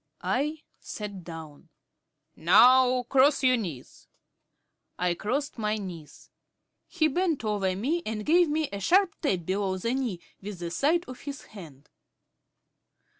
[0.23, 1.69] I sat down.
[2.35, 4.07] "Now cross your knees."
[4.97, 6.31] I crossed my knees.
[6.87, 10.71] He bent over me and gave me a sharp tap below the knee with the
[10.71, 11.91] side of his hand.